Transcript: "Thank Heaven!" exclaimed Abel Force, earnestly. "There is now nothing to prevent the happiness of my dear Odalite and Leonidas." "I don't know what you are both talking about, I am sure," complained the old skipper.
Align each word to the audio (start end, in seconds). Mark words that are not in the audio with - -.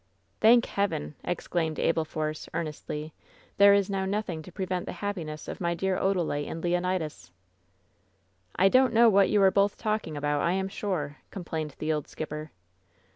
"Thank 0.39 0.65
Heaven!" 0.65 1.13
exclaimed 1.23 1.77
Abel 1.77 2.05
Force, 2.05 2.49
earnestly. 2.55 3.13
"There 3.57 3.75
is 3.75 3.87
now 3.87 4.03
nothing 4.05 4.41
to 4.41 4.51
prevent 4.51 4.87
the 4.87 4.93
happiness 5.05 5.47
of 5.47 5.61
my 5.61 5.75
dear 5.75 5.95
Odalite 5.95 6.49
and 6.49 6.63
Leonidas." 6.63 7.29
"I 8.55 8.67
don't 8.67 8.93
know 8.93 9.09
what 9.09 9.29
you 9.29 9.39
are 9.43 9.51
both 9.51 9.77
talking 9.77 10.17
about, 10.17 10.41
I 10.41 10.53
am 10.53 10.69
sure," 10.69 11.17
complained 11.29 11.75
the 11.77 11.93
old 11.93 12.07
skipper. 12.07 12.49